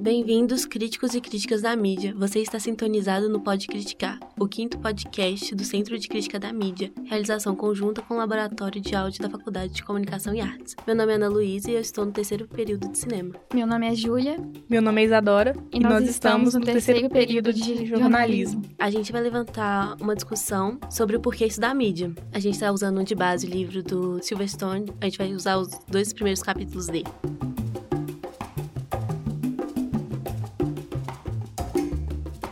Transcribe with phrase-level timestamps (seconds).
[0.00, 2.14] Bem-vindos, críticos e críticas da mídia.
[2.16, 6.90] Você está sintonizado no Pode Criticar, o quinto podcast do Centro de Crítica da Mídia,
[7.04, 10.74] realização conjunta com o Laboratório de Áudio da Faculdade de Comunicação e Artes.
[10.86, 13.34] Meu nome é Ana Luísa e eu estou no terceiro período de cinema.
[13.52, 14.38] Meu nome é Júlia.
[14.70, 15.54] Meu nome é Isadora.
[15.70, 18.62] E, e nós, nós, estamos no, terceiro, terceiro período de jornalismo.
[18.78, 22.10] A gente vai levantar uma discussão sobre o porquê estudar mídia.
[22.32, 24.90] A gente está usando de base o livro do Silverstone.
[24.98, 27.08] A gente vai usar os dois primeiros capítulos dele.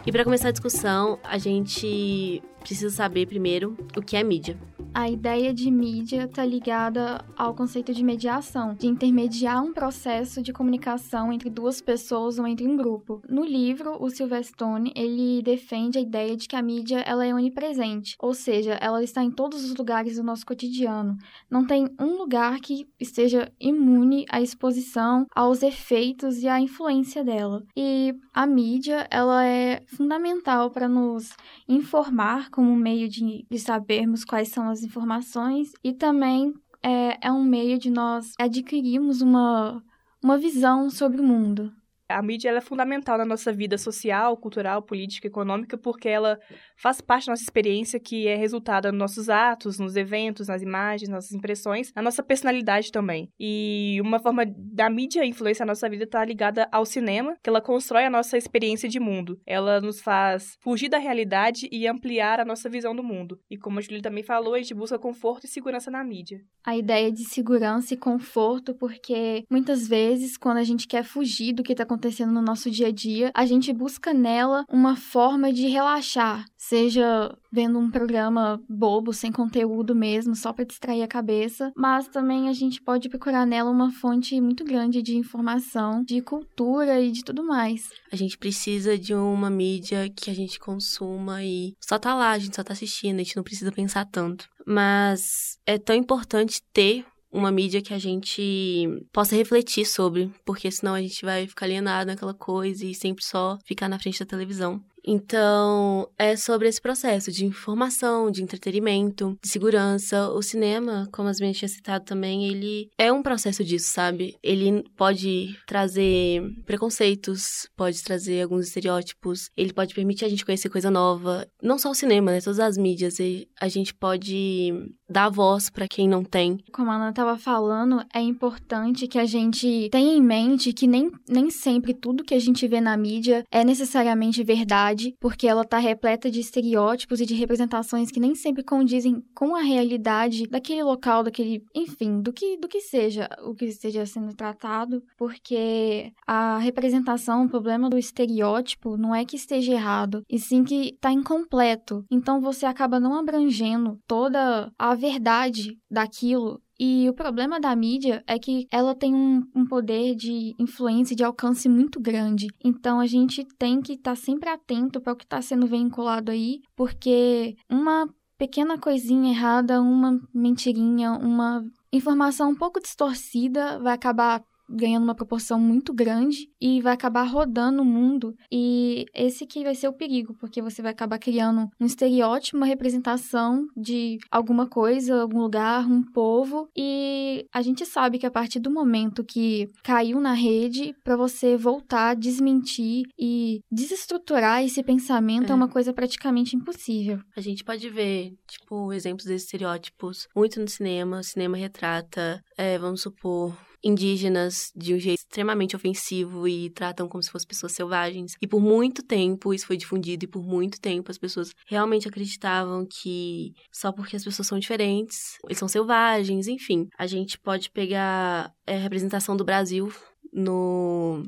[0.09, 4.57] E para começar a discussão, a gente precisa saber primeiro o que é mídia
[4.95, 10.53] a ideia de mídia está ligada ao conceito de mediação, de intermediar um processo de
[10.53, 13.23] comunicação entre duas pessoas ou entre um grupo.
[13.29, 18.17] No livro, o Silverstone, ele defende a ideia de que a mídia ela é onipresente,
[18.21, 21.17] ou seja, ela está em todos os lugares do nosso cotidiano.
[21.51, 27.63] Não tem um lugar que esteja imune à exposição, aos efeitos e à influência dela.
[27.77, 31.35] E a mídia, ela é fundamental para nos
[31.69, 37.45] informar como meio de, de sabermos quais são as informações e também é, é um
[37.45, 39.83] meio de nós adquirirmos uma,
[40.23, 41.73] uma visão sobre o mundo.
[42.09, 46.39] A mídia é fundamental na nossa vida social, cultural, política, econômica, porque ela
[46.75, 51.11] faz parte da nossa experiência, que é resultado nos nossos atos, nos eventos, nas imagens,
[51.11, 53.31] nas impressões, na nossa personalidade também.
[53.39, 57.61] E uma forma da mídia influenciar a nossa vida está ligada ao cinema, que ela
[57.61, 59.39] constrói a nossa experiência de mundo.
[59.47, 63.39] Ela nos faz fugir da realidade e ampliar a nossa visão do mundo.
[63.51, 66.41] E como a Julia também falou, a gente busca conforto e segurança na mídia.
[66.65, 71.63] A ideia de segurança e conforto, porque muitas vezes, quando a gente quer fugir do
[71.63, 75.53] que está acontecendo, acontecendo no nosso dia a dia, a gente busca nela uma forma
[75.53, 81.73] de relaxar, seja vendo um programa bobo, sem conteúdo mesmo, só para distrair a cabeça,
[81.77, 87.01] mas também a gente pode procurar nela uma fonte muito grande de informação, de cultura
[87.01, 87.91] e de tudo mais.
[88.13, 92.39] A gente precisa de uma mídia que a gente consuma e só tá lá, a
[92.39, 94.49] gente só tá assistindo, a gente não precisa pensar tanto.
[94.65, 100.95] Mas é tão importante ter uma mídia que a gente possa refletir sobre, porque senão
[100.95, 104.83] a gente vai ficar alienado naquela coisa e sempre só ficar na frente da televisão.
[105.11, 110.29] Então, é sobre esse processo de informação, de entretenimento, de segurança.
[110.29, 114.37] O cinema, como as minhas tinha citado também, ele é um processo disso, sabe?
[114.43, 120.91] Ele pode trazer preconceitos, pode trazer alguns estereótipos, ele pode permitir a gente conhecer coisa
[120.91, 121.47] nova.
[121.63, 122.43] Não só o cinema, né?
[122.43, 123.17] Todas as mídias.
[123.59, 124.75] A gente pode
[125.09, 126.59] dar voz para quem não tem.
[126.73, 131.11] Como a Ana estava falando, é importante que a gente tenha em mente que nem,
[131.29, 135.79] nem sempre tudo que a gente vê na mídia é necessariamente verdade porque ela está
[135.79, 141.23] repleta de estereótipos e de representações que nem sempre condizem com a realidade daquele local,
[141.23, 147.45] daquele, enfim, do que do que seja, o que esteja sendo tratado, porque a representação,
[147.45, 152.05] o problema do estereótipo não é que esteja errado, e sim que está incompleto.
[152.11, 158.39] Então você acaba não abrangendo toda a verdade daquilo e o problema da mídia é
[158.39, 162.47] que ela tem um, um poder de influência e de alcance muito grande.
[162.65, 166.31] Então a gente tem que estar tá sempre atento para o que está sendo vinculado
[166.31, 174.41] aí, porque uma pequena coisinha errada, uma mentirinha, uma informação um pouco distorcida vai acabar
[174.69, 178.35] ganhando uma proporção muito grande e vai acabar rodando o mundo.
[178.51, 182.67] E esse que vai ser o perigo, porque você vai acabar criando um estereótipo, uma
[182.67, 186.69] representação de alguma coisa, algum lugar, um povo.
[186.77, 191.57] E a gente sabe que a partir do momento que caiu na rede, para você
[191.57, 195.53] voltar, desmentir e desestruturar esse pensamento é.
[195.53, 197.21] é uma coisa praticamente impossível.
[197.37, 201.21] A gente pode ver, tipo, exemplos desses estereótipos muito no cinema.
[201.21, 207.23] O cinema retrata, é, vamos supor, indígenas de um jeito extremamente ofensivo e tratam como
[207.23, 208.33] se fossem pessoas selvagens.
[208.41, 212.87] E por muito tempo isso foi difundido e por muito tempo as pessoas realmente acreditavam
[212.87, 216.89] que só porque as pessoas são diferentes, eles são selvagens, enfim.
[216.99, 219.93] A gente pode pegar é, a representação do Brasil
[220.33, 221.23] no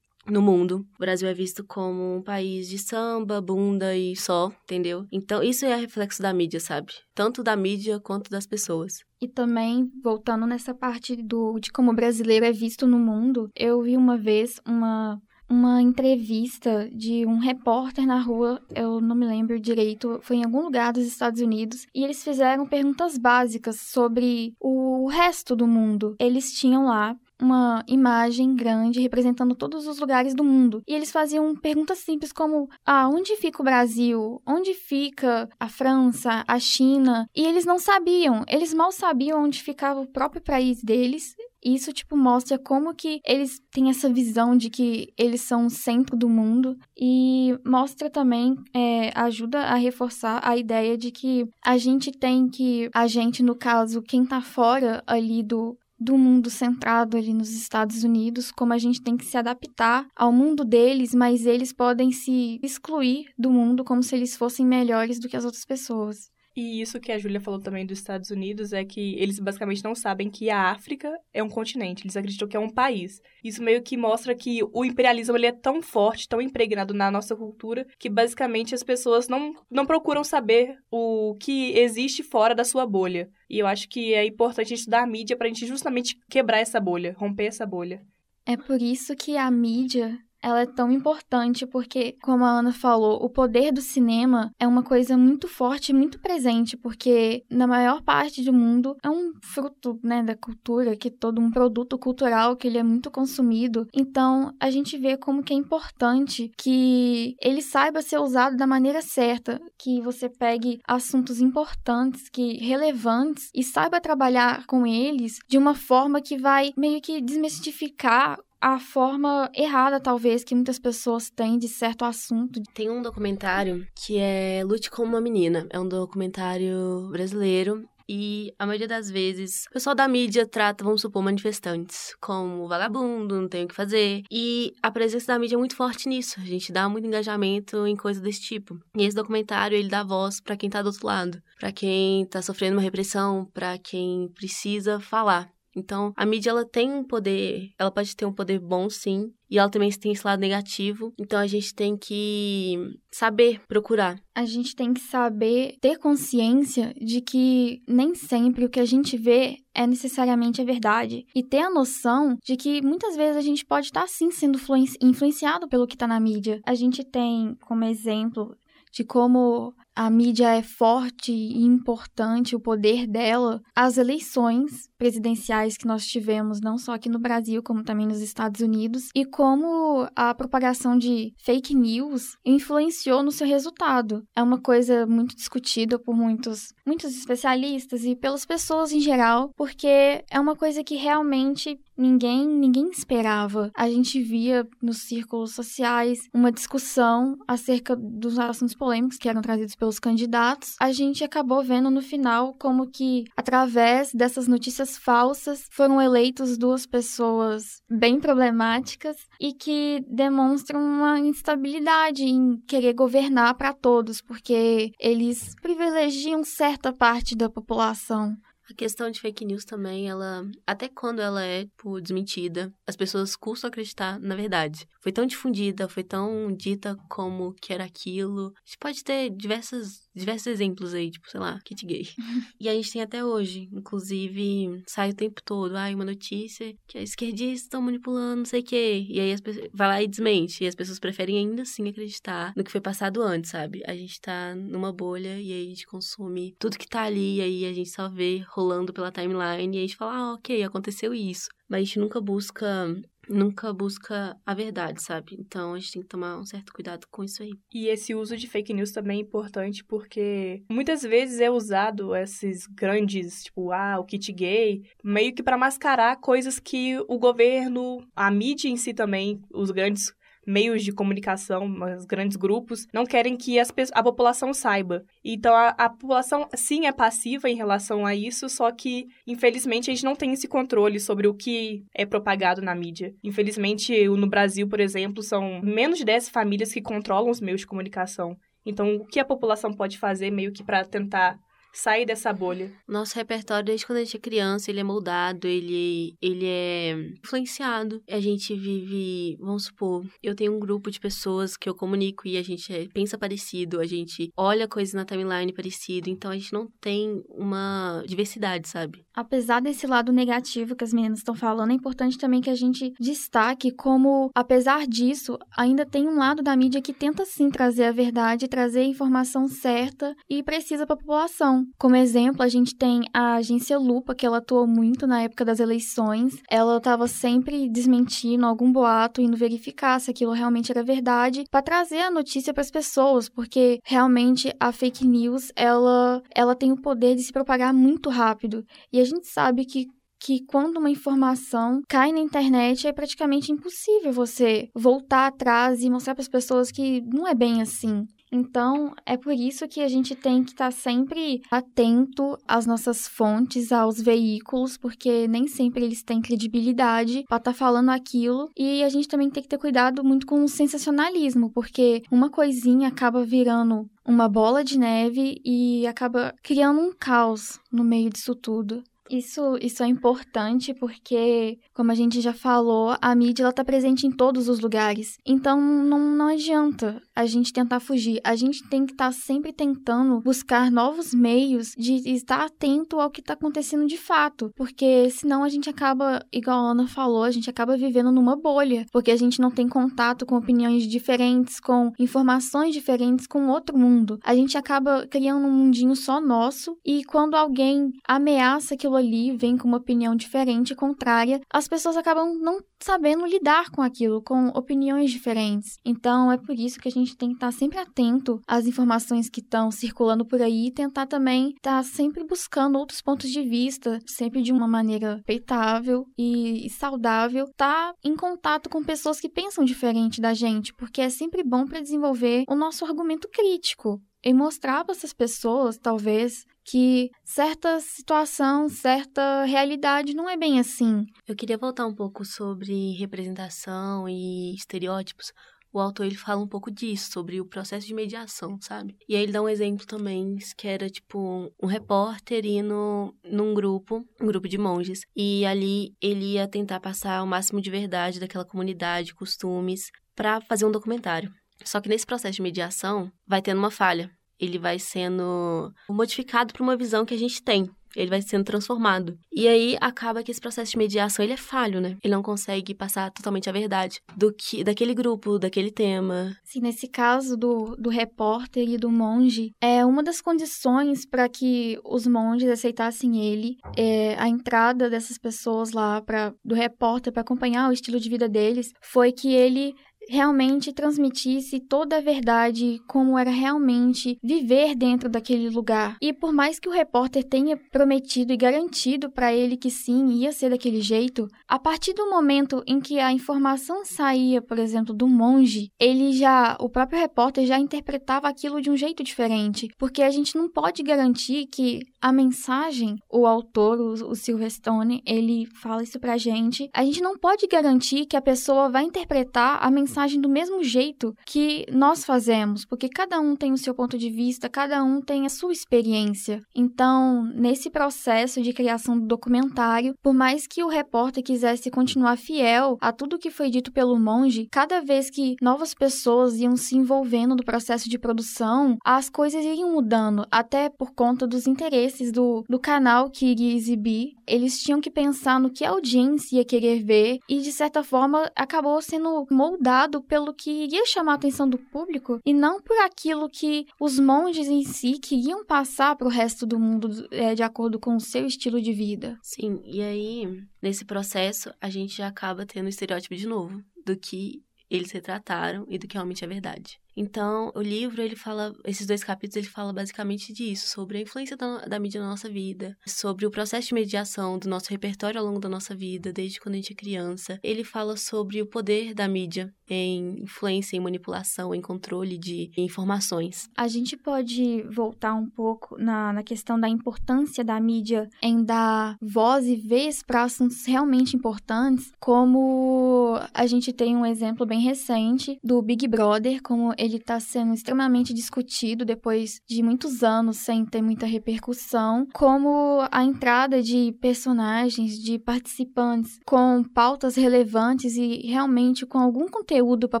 [0.28, 0.86] no mundo.
[0.96, 5.06] O Brasil é visto como um país de samba, bunda e só, entendeu?
[5.12, 6.92] Então, isso é reflexo da mídia, sabe?
[7.14, 9.04] Tanto da mídia quanto das pessoas.
[9.20, 13.82] E também, voltando nessa parte do de como o brasileiro é visto no mundo, eu
[13.82, 19.60] vi uma vez uma uma entrevista de um repórter na rua, eu não me lembro
[19.60, 25.06] direito, foi em algum lugar dos Estados Unidos, e eles fizeram perguntas básicas sobre o
[25.06, 26.16] resto do mundo.
[26.18, 30.82] Eles tinham lá uma imagem grande representando todos os lugares do mundo.
[30.86, 34.40] E eles faziam perguntas simples como: ah, onde fica o Brasil?
[34.46, 37.26] Onde fica a França, a China?
[37.34, 41.34] E eles não sabiam, eles mal sabiam onde ficava o próprio país deles
[41.64, 46.14] isso, tipo, mostra como que eles têm essa visão de que eles são o centro
[46.14, 46.76] do mundo.
[46.96, 52.90] E mostra também, é, ajuda a reforçar a ideia de que a gente tem que,
[52.94, 58.02] a gente, no caso, quem tá fora ali do, do mundo centrado ali nos Estados
[58.02, 62.58] Unidos, como a gente tem que se adaptar ao mundo deles, mas eles podem se
[62.62, 66.33] excluir do mundo como se eles fossem melhores do que as outras pessoas.
[66.56, 69.94] E isso que a Júlia falou também dos Estados Unidos é que eles basicamente não
[69.94, 73.20] sabem que a África é um continente, eles acreditam que é um país.
[73.42, 77.34] Isso meio que mostra que o imperialismo ele é tão forte, tão impregnado na nossa
[77.34, 82.86] cultura, que basicamente as pessoas não, não procuram saber o que existe fora da sua
[82.86, 83.28] bolha.
[83.50, 86.78] E eu acho que é importante estudar a mídia para a gente justamente quebrar essa
[86.78, 88.00] bolha, romper essa bolha.
[88.46, 93.24] É por isso que a mídia ela é tão importante porque, como a Ana falou,
[93.24, 98.44] o poder do cinema é uma coisa muito forte muito presente, porque na maior parte
[98.44, 102.76] do mundo é um fruto, né, da cultura, que todo um produto cultural que ele
[102.76, 103.88] é muito consumido.
[103.94, 109.00] Então, a gente vê como que é importante que ele saiba ser usado da maneira
[109.00, 115.74] certa, que você pegue assuntos importantes, que relevantes e saiba trabalhar com eles de uma
[115.74, 121.68] forma que vai meio que desmistificar a forma errada, talvez, que muitas pessoas têm de
[121.68, 122.62] certo assunto.
[122.72, 125.66] Tem um documentário que é Lute como uma Menina.
[125.68, 131.02] É um documentário brasileiro e a maioria das vezes, o pessoal da mídia trata, vamos
[131.02, 134.22] supor, manifestantes como vagabundo, não tem o que fazer.
[134.30, 136.40] E a presença da mídia é muito forte nisso.
[136.40, 138.78] A gente dá muito engajamento em coisas desse tipo.
[138.96, 142.40] E esse documentário, ele dá voz para quem tá do outro lado, para quem tá
[142.40, 145.53] sofrendo uma repressão, para quem precisa falar.
[145.76, 149.58] Então, a mídia ela tem um poder, ela pode ter um poder bom sim, e
[149.58, 151.12] ela também tem esse lado negativo.
[151.16, 152.76] Então a gente tem que
[153.08, 154.18] saber procurar.
[154.34, 159.16] A gente tem que saber ter consciência de que nem sempre o que a gente
[159.16, 161.24] vê é necessariamente a verdade.
[161.32, 164.58] E ter a noção de que muitas vezes a gente pode estar sim sendo
[165.00, 166.60] influenciado pelo que está na mídia.
[166.66, 168.56] A gente tem como exemplo
[168.92, 175.86] de como a mídia é forte e importante, o poder dela, as eleições presidenciais que
[175.86, 180.34] nós tivemos, não só aqui no Brasil, como também nos Estados Unidos, e como a
[180.34, 184.22] propagação de fake news influenciou no seu resultado.
[184.34, 190.24] É uma coisa muito discutida por muitos, muitos especialistas e pelas pessoas em geral, porque
[190.30, 193.70] é uma coisa que realmente ninguém ninguém esperava.
[193.76, 199.76] A gente via nos círculos sociais uma discussão acerca dos assuntos polêmicos que eram trazidos
[199.76, 206.00] pelos candidatos, a gente acabou vendo no final como que, através dessas notícias falsas, foram
[206.00, 214.20] eleitos duas pessoas bem problemáticas e que demonstram uma instabilidade em querer governar para todos,
[214.20, 218.36] porque eles privilegiam certa parte da população.
[218.70, 223.36] A questão de fake news também, ela, até quando ela é tipo, desmentida, as pessoas
[223.36, 224.86] custam acreditar na verdade.
[225.00, 228.54] Foi tão difundida, foi tão dita como que era aquilo.
[228.56, 232.06] A gente pode ter diversas diversos exemplos aí, tipo, sei lá, kit gay.
[232.60, 236.98] e a gente tem até hoje, inclusive, sai o tempo todo, ai, uma notícia que
[236.98, 239.04] as esquerdistas estão manipulando, não sei o quê.
[239.08, 240.62] E aí as pessoas, vai lá e desmente.
[240.62, 243.82] E as pessoas preferem ainda assim acreditar no que foi passado antes, sabe?
[243.86, 247.40] A gente tá numa bolha e aí a gente consome tudo que tá ali, e
[247.40, 251.12] aí a gente só vê rolando pela timeline e a gente fala, ah, ok, aconteceu
[251.12, 251.48] isso.
[251.68, 252.94] Mas a gente nunca busca
[253.28, 255.34] nunca busca a verdade, sabe?
[255.38, 257.52] Então a gente tem que tomar um certo cuidado com isso aí.
[257.72, 262.66] E esse uso de fake news também é importante porque muitas vezes é usado esses
[262.66, 268.30] grandes, tipo, ah, o kit gay, meio que para mascarar coisas que o governo, a
[268.30, 270.12] mídia em si também, os grandes
[270.46, 275.04] meios de comunicação, os grandes grupos, não querem que as, a população saiba.
[275.24, 279.94] Então, a, a, população, sim, é passiva em relação a isso, só que, infelizmente, a
[279.94, 283.14] gente não tem esse controle sobre o que é propagado na mídia.
[283.22, 287.66] Infelizmente, no Brasil, por exemplo, são menos de 10 famílias que controlam os meios de
[287.66, 288.36] comunicação.
[288.66, 291.38] Então, o que a população pode fazer meio que para tentar
[291.74, 292.72] sair dessa bolha.
[292.88, 298.02] Nosso repertório, desde quando a gente é criança, ele é moldado, ele, ele é influenciado.
[298.08, 302.36] A gente vive, vamos supor, eu tenho um grupo de pessoas que eu comunico e
[302.36, 306.52] a gente é, pensa parecido, a gente olha coisas na timeline parecido, então a gente
[306.52, 309.04] não tem uma diversidade, sabe?
[309.14, 312.92] Apesar desse lado negativo que as meninas estão falando, é importante também que a gente
[313.00, 317.92] destaque como, apesar disso, ainda tem um lado da mídia que tenta sim trazer a
[317.92, 321.63] verdade, trazer a informação certa e precisa para a população.
[321.78, 325.60] Como exemplo, a gente tem a agência Lupa, que ela atuou muito na época das
[325.60, 326.40] eleições.
[326.50, 332.00] Ela estava sempre desmentindo algum boato, indo verificar se aquilo realmente era verdade, para trazer
[332.00, 337.14] a notícia para as pessoas, porque realmente a fake news, ela, ela tem o poder
[337.14, 338.64] de se propagar muito rápido.
[338.92, 339.86] E a gente sabe que
[340.24, 346.14] que quando uma informação cai na internet é praticamente impossível você voltar atrás e mostrar
[346.14, 348.06] para as pessoas que não é bem assim.
[348.34, 353.06] Então, é por isso que a gente tem que estar tá sempre atento às nossas
[353.06, 358.50] fontes, aos veículos, porque nem sempre eles têm credibilidade para estar tá falando aquilo.
[358.58, 362.88] E a gente também tem que ter cuidado muito com o sensacionalismo, porque uma coisinha
[362.88, 368.82] acaba virando uma bola de neve e acaba criando um caos no meio disso tudo.
[369.10, 374.10] Isso, isso é importante porque, como a gente já falou, a mídia está presente em
[374.10, 375.18] todos os lugares.
[375.24, 378.20] Então não, não adianta a gente tentar fugir.
[378.24, 383.10] A gente tem que estar tá sempre tentando buscar novos meios de estar atento ao
[383.10, 384.50] que está acontecendo de fato.
[384.56, 388.86] Porque senão a gente acaba, igual a Ana falou, a gente acaba vivendo numa bolha.
[388.92, 394.18] Porque a gente não tem contato com opiniões diferentes, com informações diferentes, com outro mundo.
[394.24, 399.36] A gente acaba criando um mundinho só nosso e quando alguém ameaça que aquilo ali
[399.36, 404.48] vem com uma opinião diferente, contrária, as pessoas acabam não sabendo lidar com aquilo, com
[404.48, 405.78] opiniões diferentes.
[405.84, 409.40] Então é por isso que a gente tem que estar sempre atento às informações que
[409.40, 414.42] estão circulando por aí e tentar também estar sempre buscando outros pontos de vista, sempre
[414.42, 420.34] de uma maneira peitável e saudável, estar em contato com pessoas que pensam diferente da
[420.34, 425.12] gente, porque é sempre bom para desenvolver o nosso argumento crítico e mostrar para essas
[425.12, 431.04] pessoas, talvez, que certa situação, certa realidade não é bem assim.
[431.28, 435.32] Eu queria voltar um pouco sobre representação e estereótipos.
[435.72, 438.96] O autor ele fala um pouco disso, sobre o processo de mediação, sabe?
[439.08, 444.04] E aí ele dá um exemplo também, que era tipo um, repórter indo num grupo,
[444.20, 448.44] um grupo de monges, e ali ele ia tentar passar o máximo de verdade daquela
[448.44, 451.32] comunidade, costumes, para fazer um documentário.
[451.64, 454.08] Só que nesse processo de mediação vai tendo uma falha.
[454.44, 457.70] Ele vai sendo modificado para uma visão que a gente tem.
[457.96, 459.16] Ele vai sendo transformado.
[459.32, 461.96] E aí acaba que esse processo de mediação ele é falho, né?
[462.02, 466.36] Ele não consegue passar totalmente a verdade do que daquele grupo, daquele tema.
[466.42, 471.78] Sim, nesse caso do, do repórter e do monge, é uma das condições para que
[471.84, 477.68] os monges aceitassem ele, é, a entrada dessas pessoas lá para do repórter para acompanhar
[477.68, 479.74] o estilo de vida deles, foi que ele
[480.08, 485.96] realmente transmitisse toda a verdade, como era realmente viver dentro daquele lugar.
[486.00, 490.32] E por mais que o repórter tenha prometido e garantido para ele que sim, ia
[490.32, 495.08] ser daquele jeito, a partir do momento em que a informação saía, por exemplo, do
[495.08, 500.10] monge, ele já, o próprio repórter já interpretava aquilo de um jeito diferente, porque a
[500.10, 505.98] gente não pode garantir que a mensagem, o autor, o, o Silverstone, ele fala isso
[505.98, 510.20] pra gente, a gente não pode garantir que a pessoa vai interpretar a mensagem mensagem
[510.20, 514.48] do mesmo jeito que nós fazemos, porque cada um tem o seu ponto de vista,
[514.48, 516.42] cada um tem a sua experiência.
[516.52, 522.76] Então, nesse processo de criação do documentário, por mais que o repórter quisesse continuar fiel
[522.80, 527.36] a tudo que foi dito pelo monge, cada vez que novas pessoas iam se envolvendo
[527.36, 532.58] no processo de produção, as coisas iriam mudando, até por conta dos interesses do, do
[532.58, 534.14] canal que iria exibir.
[534.26, 538.28] Eles tinham que pensar no que a audiência ia querer ver e, de certa forma,
[538.34, 543.28] acabou sendo moldado pelo que iria chamar a atenção do público e não por aquilo
[543.28, 547.78] que os monges em si queriam passar para o resto do mundo é, de acordo
[547.78, 549.18] com o seu estilo de vida.
[549.22, 553.96] Sim, e aí, nesse processo, a gente já acaba tendo o estereótipo de novo do
[553.96, 556.80] que eles retrataram e do que realmente é verdade.
[556.96, 561.36] Então, o livro, ele fala, esses dois capítulos, ele fala basicamente disso, sobre a influência
[561.36, 565.26] da, da, mídia na nossa vida, sobre o processo de mediação do nosso repertório ao
[565.26, 567.38] longo da nossa vida, desde quando a gente é criança.
[567.42, 573.48] Ele fala sobre o poder da mídia em influência, em manipulação, em controle de informações.
[573.56, 578.96] A gente pode voltar um pouco na, na questão da importância da mídia em dar
[579.00, 585.38] voz e vez para assuntos realmente importantes, como a gente tem um exemplo bem recente
[585.42, 590.82] do Big Brother, como ele está sendo extremamente discutido depois de muitos anos sem ter
[590.82, 598.98] muita repercussão, como a entrada de personagens, de participantes com pautas relevantes e realmente com
[598.98, 600.00] algum conteúdo para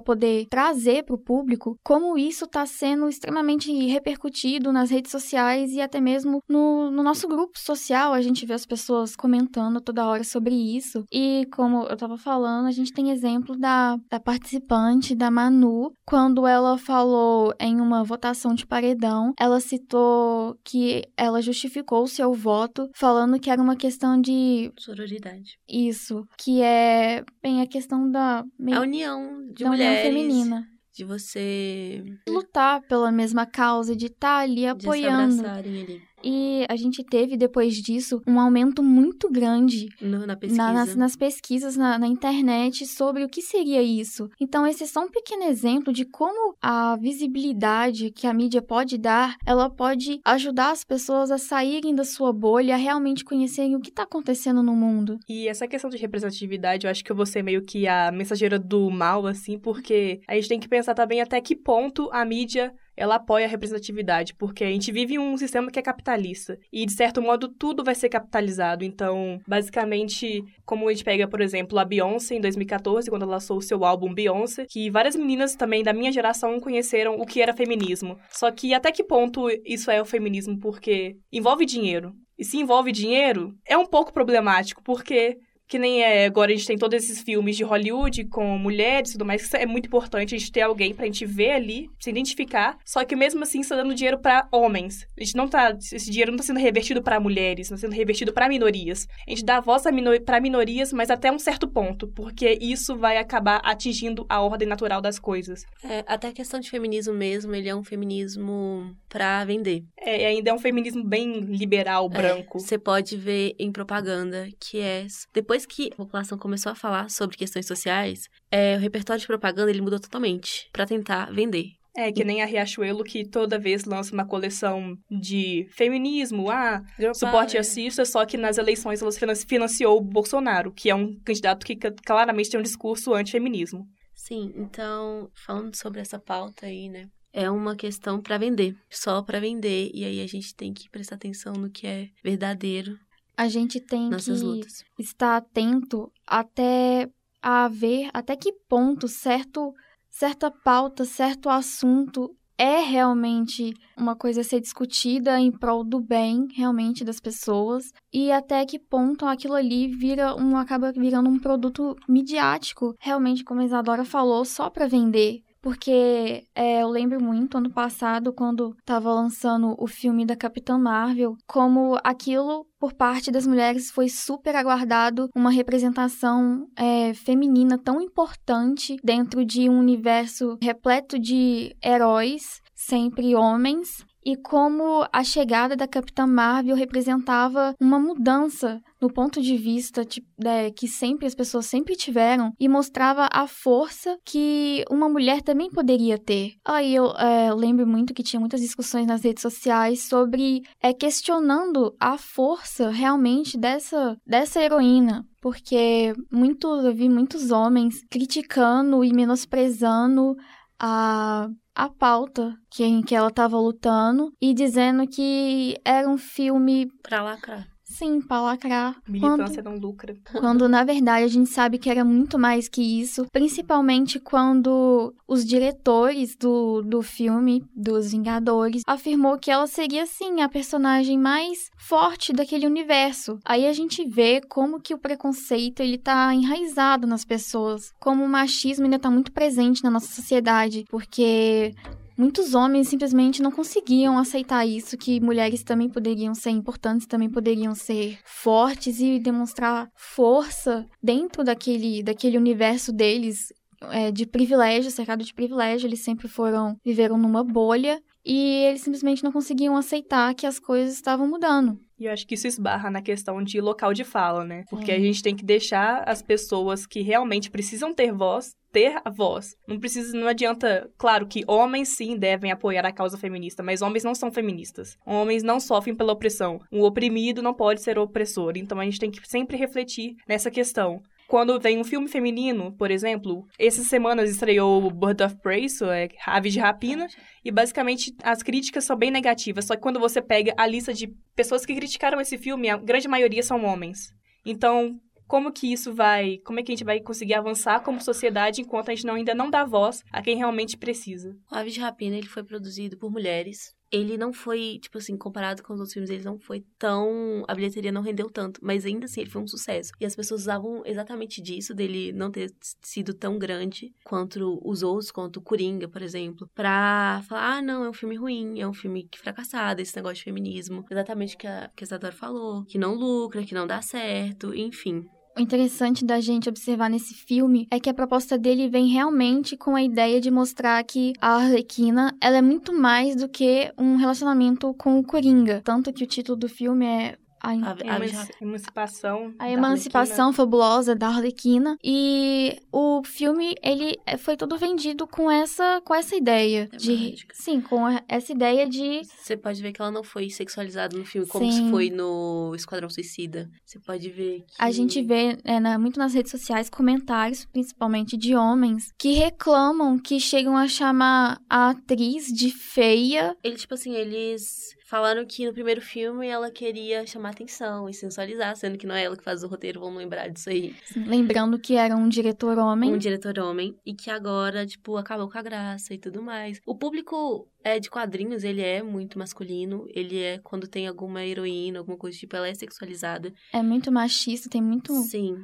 [0.00, 5.80] poder trazer para o público, como isso está sendo extremamente repercutido nas redes sociais e
[5.80, 8.12] até mesmo no, no nosso grupo social.
[8.12, 11.04] A gente vê as pessoas comentando toda hora sobre isso.
[11.12, 16.46] E como eu estava falando, a gente tem exemplo da, da participante, da Manu, quando
[16.46, 22.90] ela falou em uma votação de paredão, ela citou que ela justificou o seu voto
[22.94, 25.58] falando que era uma questão de sororidade.
[25.68, 30.06] Isso, que é bem a questão da a união de da mulheres.
[30.06, 35.34] União feminina de você lutar pela mesma causa, de estar tá ali apoiando.
[35.34, 36.02] De se ali.
[36.24, 40.62] E a gente teve depois disso um aumento muito grande No- na pesquisa.
[40.62, 44.28] na- nas, nas pesquisas na, na internet sobre o que seria isso.
[44.40, 48.96] Então, esse é só um pequeno exemplo de como a visibilidade que a mídia pode
[48.96, 53.80] dar, ela pode ajudar as pessoas a saírem da sua bolha, a realmente conhecerem o
[53.80, 55.18] que está acontecendo no mundo.
[55.28, 58.58] E essa questão de representatividade, eu acho que eu vou ser meio que a mensageira
[58.58, 62.72] do mal, assim, porque a gente tem que pensar também até que ponto a mídia
[62.96, 66.58] ela apoia a representatividade, porque a gente vive um sistema que é capitalista.
[66.72, 68.84] E, de certo modo, tudo vai ser capitalizado.
[68.84, 73.58] Então, basicamente, como a gente pega, por exemplo, a Beyoncé em 2014, quando ela lançou
[73.58, 77.52] o seu álbum Beyoncé, que várias meninas também da minha geração conheceram o que era
[77.52, 78.18] feminismo.
[78.30, 80.58] Só que até que ponto isso é o feminismo?
[80.58, 82.14] Porque envolve dinheiro.
[82.38, 86.66] E se envolve dinheiro, é um pouco problemático, porque que nem é, agora a gente
[86.66, 90.34] tem todos esses filmes de Hollywood com mulheres e tudo mais, que é muito importante
[90.34, 93.74] a gente ter alguém pra gente ver ali, se identificar, só que mesmo assim está
[93.76, 95.06] dando dinheiro pra homens.
[95.18, 97.94] A gente não tá, esse dinheiro não tá sendo revertido pra mulheres, não tá sendo
[97.94, 99.06] revertido pra minorias.
[99.26, 102.96] A gente dá voz a mino- pra minorias, mas até um certo ponto, porque isso
[102.96, 105.64] vai acabar atingindo a ordem natural das coisas.
[105.82, 109.84] É, até a questão de feminismo mesmo, ele é um feminismo pra vender.
[109.98, 112.58] É, ainda é um feminismo bem liberal, branco.
[112.58, 115.06] É, Você pode ver em propaganda que é.
[115.32, 119.70] Depois que a população começou a falar sobre questões sociais, é, o repertório de propaganda
[119.70, 121.66] ele mudou totalmente pra tentar vender.
[121.96, 126.82] É, que nem a Riachuelo, que toda vez lança uma coleção de feminismo, ah,
[127.14, 131.64] suporte racista, só que nas eleições ela finan- financiou o Bolsonaro, que é um candidato
[131.64, 133.86] que claramente tem um discurso antifeminismo.
[134.12, 137.06] Sim, então, falando sobre essa pauta aí, né?
[137.32, 141.14] É uma questão pra vender, só pra vender, e aí a gente tem que prestar
[141.16, 142.96] atenção no que é verdadeiro
[143.36, 144.84] A gente tem nessas que lutas.
[144.98, 147.08] estar atento até
[147.42, 149.74] a ver até que ponto certo
[150.08, 156.46] certa pauta, certo assunto é realmente uma coisa a ser discutida em prol do bem
[156.54, 161.96] realmente das pessoas e até que ponto aquilo ali vira um acaba virando um produto
[162.08, 165.42] midiático, realmente como a Isadora falou, só para vender.
[165.64, 171.38] Porque é, eu lembro muito ano passado, quando tava lançando o filme da Capitã Marvel,
[171.46, 178.98] como aquilo, por parte das mulheres, foi super aguardado uma representação é, feminina tão importante
[179.02, 184.04] dentro de um universo repleto de heróis, sempre homens.
[184.22, 190.00] E como a chegada da Capitã Marvel representava uma mudança no ponto de vista
[190.46, 195.68] é, que sempre as pessoas sempre tiveram e mostrava a força que uma mulher também
[195.68, 196.52] poderia ter.
[196.64, 201.94] Aí eu é, lembro muito que tinha muitas discussões nas redes sociais sobre é, questionando
[202.00, 205.22] a força realmente dessa, dessa heroína.
[205.42, 210.34] Porque muitos, eu vi muitos homens criticando e menosprezando
[210.80, 216.86] a a pauta que, em que ela estava lutando e dizendo que era um filme,
[217.02, 217.73] Pra lacrar.
[217.94, 218.96] Sim, para lacrar.
[219.08, 220.16] Militância não lucra.
[220.40, 225.44] Quando, na verdade, a gente sabe que era muito mais que isso, principalmente quando os
[225.44, 232.32] diretores do, do filme, dos Vingadores, afirmou que ela seria, sim, a personagem mais forte
[232.32, 233.38] daquele universo.
[233.44, 238.28] Aí a gente vê como que o preconceito, ele tá enraizado nas pessoas, como o
[238.28, 241.74] machismo ainda tá muito presente na nossa sociedade, porque
[242.16, 247.74] Muitos homens simplesmente não conseguiam aceitar isso, que mulheres também poderiam ser importantes, também poderiam
[247.74, 253.52] ser fortes e demonstrar força dentro daquele, daquele universo deles
[253.90, 255.88] é, de privilégio, cercado de privilégio.
[255.88, 260.94] Eles sempre foram, viveram numa bolha e eles simplesmente não conseguiam aceitar que as coisas
[260.94, 261.78] estavam mudando.
[261.98, 264.64] E eu acho que isso esbarra na questão de local de fala, né?
[264.70, 264.92] Porque Sim.
[264.92, 269.54] a gente tem que deixar as pessoas que realmente precisam ter voz ter a voz.
[269.68, 274.02] Não precisa, não adianta, claro que homens sim devem apoiar a causa feminista, mas homens
[274.02, 274.98] não são feministas.
[275.06, 276.58] Homens não sofrem pela opressão.
[276.72, 278.54] Um oprimido não pode ser opressor.
[278.56, 281.00] Então a gente tem que sempre refletir nessa questão.
[281.28, 286.08] Quando vem um filme feminino, por exemplo, essas semanas estreou Bird of Prey, isso é
[286.26, 287.06] Ave de Rapina,
[287.44, 289.64] e basicamente as críticas são bem negativas.
[289.64, 293.08] Só que quando você pega a lista de pessoas que criticaram esse filme, a grande
[293.08, 294.12] maioria são homens.
[294.44, 298.60] Então, como que isso vai, como é que a gente vai conseguir avançar como sociedade
[298.60, 301.36] enquanto a gente não, ainda não dá voz a quem realmente precisa?
[301.50, 303.74] O Aves de Rapina, ele foi produzido por mulheres.
[303.94, 307.44] Ele não foi, tipo assim, comparado com os outros filmes, ele não foi tão...
[307.46, 309.92] A bilheteria não rendeu tanto, mas ainda assim ele foi um sucesso.
[310.00, 312.52] E as pessoas usavam exatamente disso, dele não ter
[312.82, 317.88] sido tão grande quanto os outros, quanto Coringa, por exemplo, pra falar, ah, não, é
[317.88, 320.84] um filme ruim, é um filme que fracassado, esse negócio de feminismo.
[320.90, 325.04] Exatamente o que a, que Isadora falou, que não lucra, que não dá certo, enfim.
[325.36, 329.74] O interessante da gente observar nesse filme é que a proposta dele vem realmente com
[329.74, 334.72] a ideia de mostrar que a Arlequina, ela é muito mais do que um relacionamento
[334.74, 335.60] com o Coringa.
[335.64, 339.34] Tanto que o título do filme é a, a, a emancipação.
[339.38, 341.76] A emancipação fabulosa da Arlequina.
[341.84, 346.68] E o filme, ele é, foi todo vendido com essa, com essa ideia.
[346.72, 349.02] É de, sim, com essa ideia de.
[349.04, 351.64] Você pode ver que ela não foi sexualizada no filme, como sim.
[351.64, 353.50] se foi no Esquadrão Suicida.
[353.64, 354.54] Você pode ver que.
[354.58, 359.98] A gente vê é, na, muito nas redes sociais comentários, principalmente de homens, que reclamam
[359.98, 363.36] que chegam a chamar a atriz de feia.
[363.42, 368.54] Eles, tipo assim, eles Falaram que no primeiro filme ela queria chamar atenção e sensualizar,
[368.54, 370.76] sendo que não é ela que faz o roteiro, vamos lembrar disso aí.
[370.94, 372.92] Lembrando que era um diretor homem.
[372.92, 373.74] Um diretor homem.
[373.84, 376.60] E que agora, tipo, acabou com a graça e tudo mais.
[376.66, 379.86] O público é de quadrinhos, ele é muito masculino.
[379.88, 383.32] Ele é, quando tem alguma heroína, alguma coisa tipo, ela é sexualizada.
[383.54, 384.92] É muito machista, tem muito.
[385.04, 385.34] Sim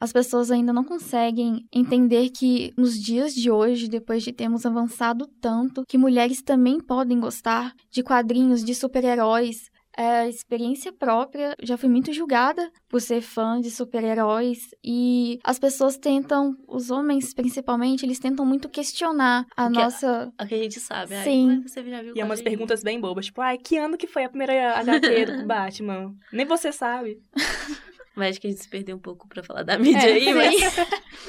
[0.00, 5.26] as pessoas ainda não conseguem entender que nos dias de hoje, depois de termos avançado
[5.40, 9.70] tanto, que mulheres também podem gostar de quadrinhos de super-heróis.
[9.98, 15.96] É, experiência própria, já fui muito julgada por ser fã de super-heróis e as pessoas
[15.96, 20.30] tentam, os homens principalmente, eles tentam muito questionar a que nossa.
[20.36, 21.14] A, a que a gente sabe.
[21.24, 21.48] Sim.
[21.48, 24.06] Ai, você já viu e é umas perguntas bem bobas, tipo, ai, que ano que
[24.06, 26.14] foi a primeira HQ do Batman?
[26.30, 27.22] Nem você sabe.
[28.16, 30.34] Mas acho que a gente se perdeu um pouco pra falar da mídia é, aí,
[30.34, 30.56] mas...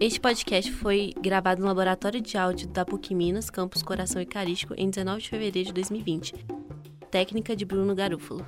[0.00, 4.90] Este podcast foi gravado no Laboratório de Áudio da PUC Minas, Campus Coração Eucarístico, em
[4.90, 6.34] 19 de fevereiro de 2020.
[7.12, 8.44] Técnica de Bruno Garúfalo.